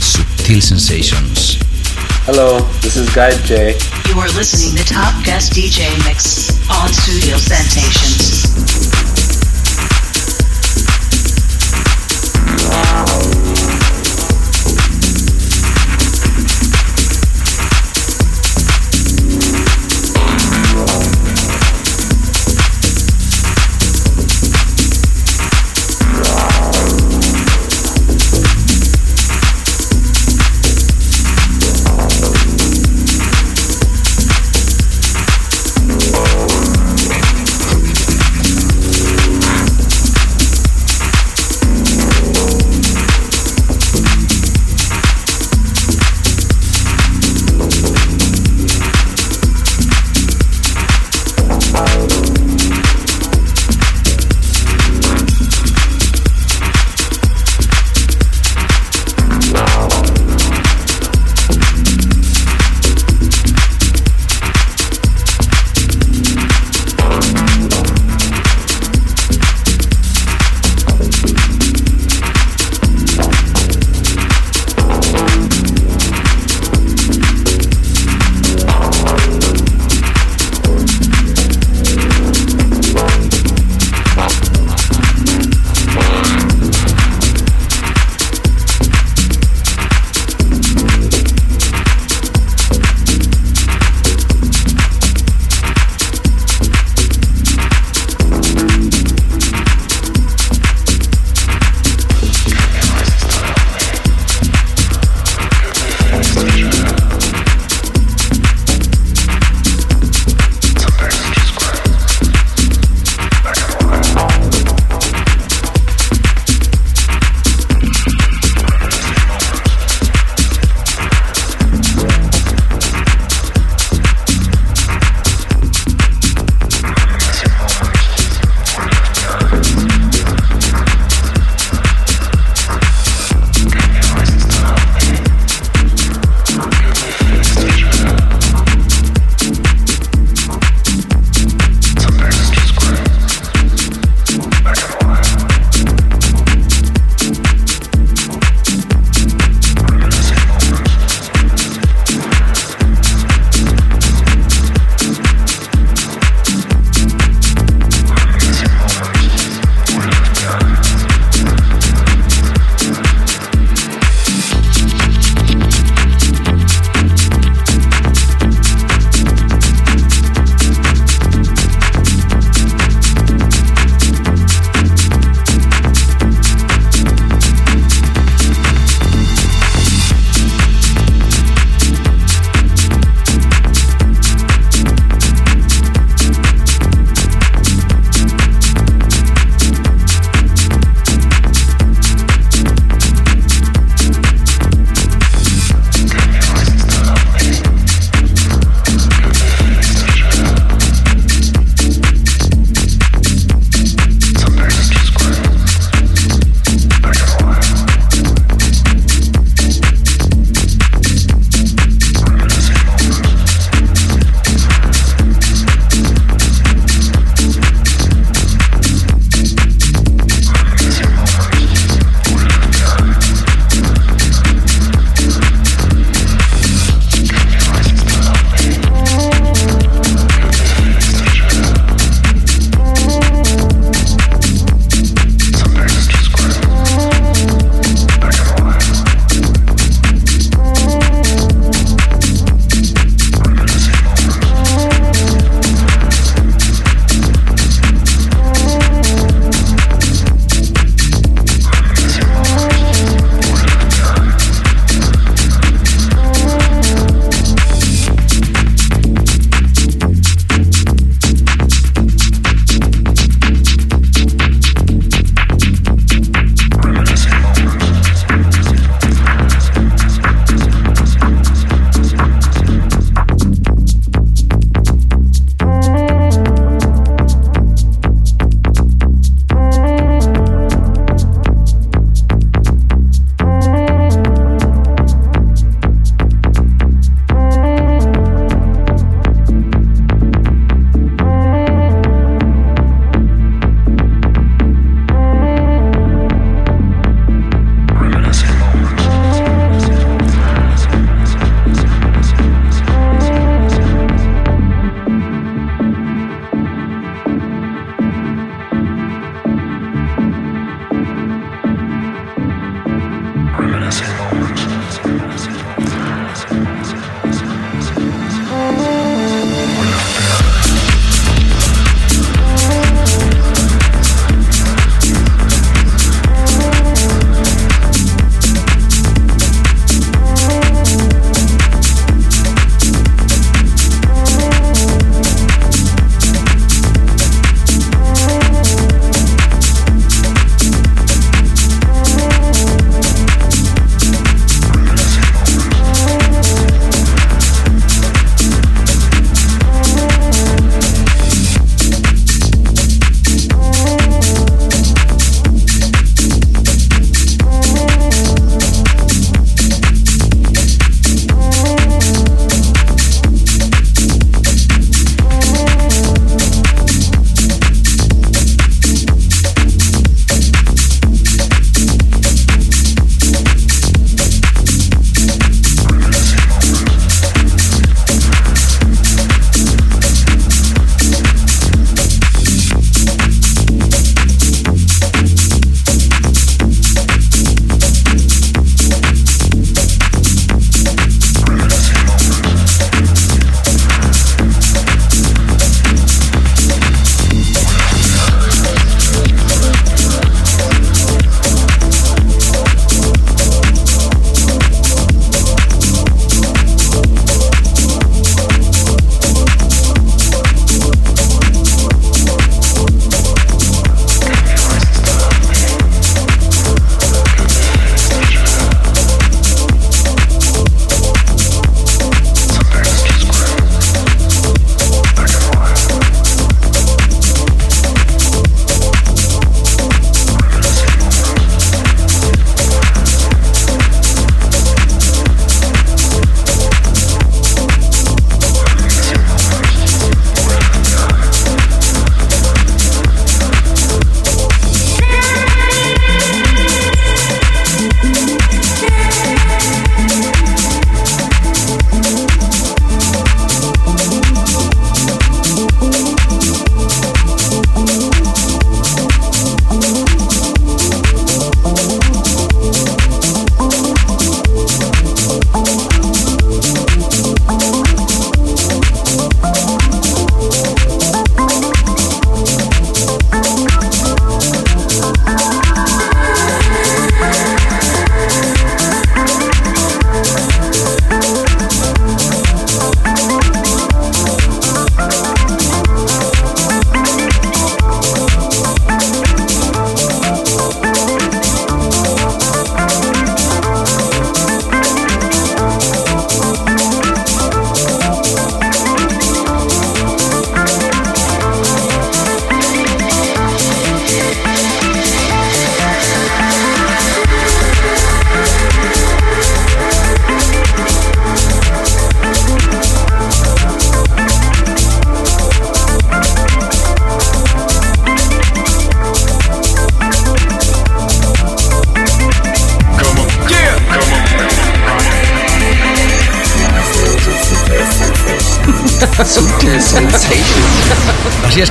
[0.00, 1.58] Sutil Sensations.
[2.26, 3.78] Hello, this is Guy J.
[4.08, 8.67] You are listening to Top Guest DJ Mix on Studio Sensations.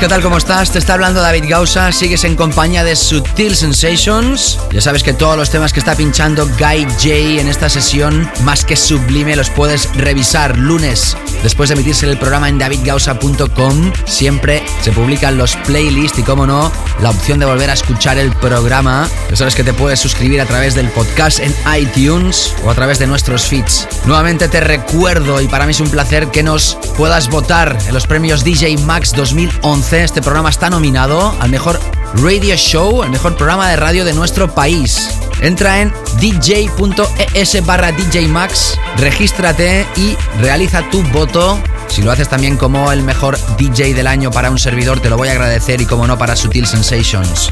[0.07, 0.23] ¿Qué tal?
[0.23, 0.71] ¿Cómo estás?
[0.71, 4.57] Te está hablando David Gausa, sigues en compañía de Sutil Sensations.
[4.71, 8.63] Ya sabes que todos los temas que está pinchando Guy J en esta sesión, más
[8.63, 11.17] que sublime, los puedes revisar lunes.
[11.43, 16.71] Después de emitirse el programa en davidgausa.com, siempre se publican los playlists y, como no,
[17.01, 19.09] la opción de volver a escuchar el programa.
[19.29, 22.97] Ya sabes que te puedes suscribir a través del podcast en iTunes o a través
[22.99, 23.85] de nuestros feeds.
[24.05, 28.07] Nuevamente te recuerdo, y para mí es un placer que nos puedas votar en los
[28.07, 29.96] premios DJ Max 2011.
[30.03, 31.79] Este programa está nominado al mejor
[32.21, 35.09] radio show, el mejor programa de radio de nuestro país.
[35.41, 35.91] Entra en
[36.21, 37.91] dj.es barra
[38.29, 41.59] Max, regístrate y realiza tu voto.
[41.87, 45.17] Si lo haces también como el mejor DJ del año para un servidor, te lo
[45.17, 47.51] voy a agradecer y como no para Sutil Sensations.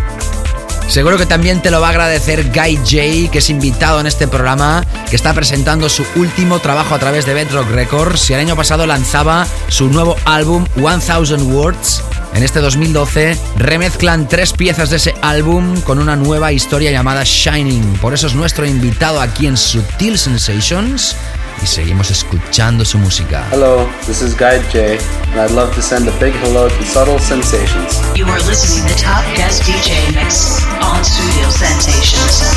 [0.88, 4.28] Seguro que también te lo va a agradecer Guy J, que es invitado en este
[4.28, 8.56] programa, que está presentando su último trabajo a través de Bedrock Records y el año
[8.56, 12.04] pasado lanzaba su nuevo álbum 1000 Words.
[12.34, 17.98] En este 2012 remezclan tres piezas de ese álbum con una nueva historia llamada Shining.
[18.02, 21.16] Por eso es nuestro invitado aquí en Sutil Sensations
[21.62, 23.48] y seguimos escuchando su música.
[23.52, 24.98] Hello, this is Guy J,
[25.32, 28.02] and I'd love to send a big hello to Subtle Sensations.
[28.16, 32.56] You are listening to the Top Guest DJ Mix on Studio Sensations.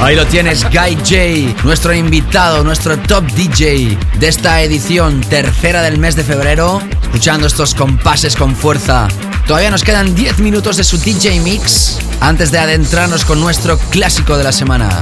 [0.00, 5.98] Ahí lo tienes, Guy J, nuestro invitado, nuestro top DJ de esta edición tercera del
[5.98, 9.08] mes de febrero, escuchando estos compases con fuerza.
[9.46, 14.36] Todavía nos quedan 10 minutos de su DJ Mix antes de adentrarnos con nuestro clásico
[14.36, 15.00] de la semana.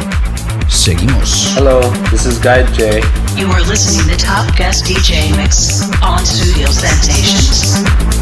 [0.69, 1.53] Seguimos.
[1.57, 3.01] Hello, this is Guy J.
[3.37, 8.20] You are listening to Top Guest DJ Mix on Studio Sensations.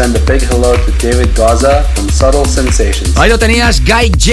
[0.00, 3.14] Send a big hello to David Gaza from Subtle Sensations.
[3.18, 4.32] Ahí lo tenías, Guy J,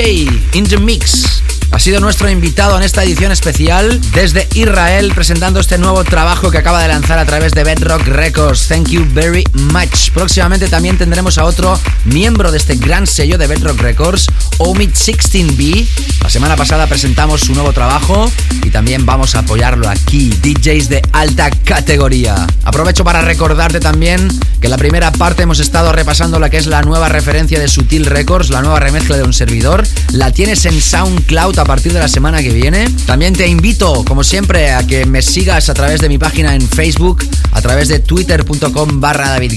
[0.53, 1.41] in the mix.
[1.72, 6.57] Ha sido nuestro invitado en esta edición especial desde Israel presentando este nuevo trabajo que
[6.57, 8.69] acaba de lanzar a través de Bedrock Records.
[8.69, 10.11] Thank you very much.
[10.14, 14.27] Próximamente también tendremos a otro miembro de este gran sello de Bedrock Records,
[14.59, 15.85] Omid 16B.
[16.21, 18.29] La semana pasada presentamos su nuevo trabajo
[18.63, 20.29] y también vamos a apoyarlo aquí.
[20.29, 22.47] DJs de alta categoría.
[22.63, 24.27] Aprovecho para recordarte también
[24.59, 27.67] que en la primera parte hemos estado repasando la que es la nueva referencia de
[27.67, 29.88] Sutil Records, la nueva remezcla de un servidor.
[30.11, 32.89] La tienes en SoundCloud a partir de la semana que viene.
[33.05, 36.67] También te invito, como siempre, a que me sigas a través de mi página en
[36.67, 39.53] Facebook, a través de twitter.com barra David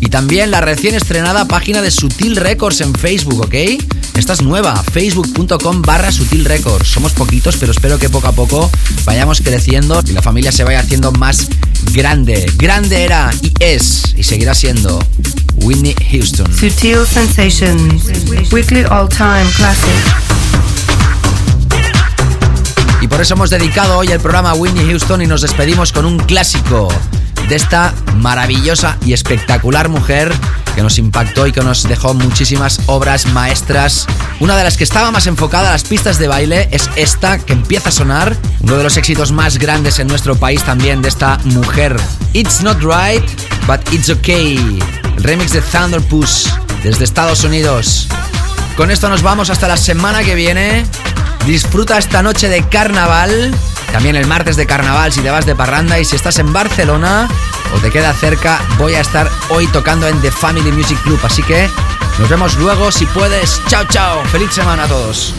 [0.00, 3.54] y también la recién estrenada página de Sutil Records en Facebook, ¿ok?
[4.18, 6.88] Esta es nueva, facebook.com barra Sutil Records.
[6.88, 8.68] Somos poquitos, pero espero que poco a poco
[9.04, 11.48] vayamos creciendo y la familia se vaya haciendo más
[11.92, 12.50] grande.
[12.56, 14.98] Grande era y es y seguirá siendo
[15.62, 16.52] Whitney Houston.
[16.52, 18.06] Sutil Sensations,
[18.50, 19.88] weekly all-time classic.
[23.00, 26.04] Y por eso hemos dedicado hoy el programa a Whitney Houston y nos despedimos con
[26.04, 26.88] un clásico
[27.48, 30.34] de esta maravillosa y espectacular mujer
[30.78, 34.06] que nos impactó y que nos dejó muchísimas obras maestras.
[34.38, 37.52] Una de las que estaba más enfocada a las pistas de baile es esta que
[37.52, 41.38] empieza a sonar, uno de los éxitos más grandes en nuestro país también de esta
[41.46, 41.96] mujer.
[42.32, 43.24] It's not right,
[43.66, 44.78] but it's okay.
[45.16, 46.46] El remix de Thunder Push
[46.84, 48.06] desde Estados Unidos.
[48.76, 50.86] Con esto nos vamos hasta la semana que viene.
[51.44, 53.52] Disfruta esta noche de carnaval.
[53.90, 55.98] También el martes de carnaval si te vas de parranda.
[55.98, 57.28] Y si estás en Barcelona
[57.74, 61.20] o te queda cerca, voy a estar hoy tocando en The Family Music Club.
[61.22, 61.68] Así que
[62.18, 63.60] nos vemos luego si puedes.
[63.68, 64.24] Chao, chao.
[64.26, 65.34] Feliz semana a todos.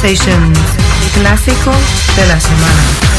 [0.00, 0.58] Sensations,
[1.12, 1.70] clásico
[2.16, 3.09] de la semana.